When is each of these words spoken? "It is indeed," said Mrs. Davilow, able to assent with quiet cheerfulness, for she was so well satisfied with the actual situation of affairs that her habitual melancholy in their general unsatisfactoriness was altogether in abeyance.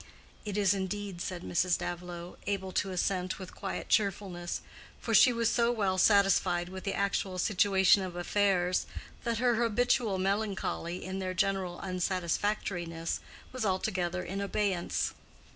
"It 0.45 0.57
is 0.57 0.73
indeed," 0.73 1.21
said 1.21 1.43
Mrs. 1.43 1.77
Davilow, 1.77 2.35
able 2.47 2.71
to 2.71 2.89
assent 2.89 3.37
with 3.37 3.53
quiet 3.53 3.87
cheerfulness, 3.87 4.61
for 4.99 5.13
she 5.13 5.31
was 5.31 5.47
so 5.47 5.71
well 5.71 5.99
satisfied 5.99 6.69
with 6.69 6.85
the 6.85 6.95
actual 6.95 7.37
situation 7.37 8.01
of 8.01 8.15
affairs 8.15 8.87
that 9.25 9.37
her 9.37 9.57
habitual 9.61 10.17
melancholy 10.17 11.05
in 11.05 11.19
their 11.19 11.35
general 11.35 11.79
unsatisfactoriness 11.81 13.19
was 13.51 13.63
altogether 13.63 14.23
in 14.23 14.41
abeyance. 14.41 15.13